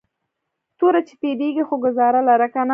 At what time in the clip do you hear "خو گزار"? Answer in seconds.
1.67-2.13